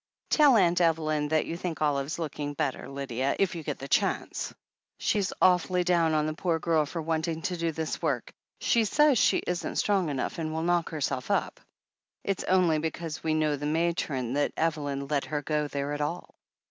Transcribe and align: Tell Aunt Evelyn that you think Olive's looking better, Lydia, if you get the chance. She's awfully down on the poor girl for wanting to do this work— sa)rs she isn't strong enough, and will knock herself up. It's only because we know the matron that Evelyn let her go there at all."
Tell 0.31 0.57
Aunt 0.57 0.81
Evelyn 0.81 1.27
that 1.27 1.45
you 1.45 1.55
think 1.55 1.79
Olive's 1.79 2.17
looking 2.17 2.55
better, 2.55 2.89
Lydia, 2.89 3.35
if 3.37 3.53
you 3.53 3.61
get 3.61 3.77
the 3.77 3.87
chance. 3.87 4.51
She's 4.97 5.31
awfully 5.39 5.83
down 5.83 6.15
on 6.15 6.25
the 6.25 6.33
poor 6.33 6.57
girl 6.57 6.87
for 6.87 6.99
wanting 7.03 7.43
to 7.43 7.55
do 7.55 7.71
this 7.71 8.01
work— 8.01 8.33
sa)rs 8.63 9.15
she 9.19 9.37
isn't 9.45 9.75
strong 9.75 10.09
enough, 10.09 10.39
and 10.39 10.51
will 10.51 10.63
knock 10.63 10.89
herself 10.89 11.29
up. 11.29 11.59
It's 12.23 12.43
only 12.45 12.79
because 12.79 13.23
we 13.23 13.35
know 13.35 13.55
the 13.57 13.67
matron 13.67 14.33
that 14.33 14.53
Evelyn 14.57 15.07
let 15.07 15.25
her 15.25 15.43
go 15.43 15.67
there 15.67 15.93
at 15.93 16.01
all." 16.01 16.33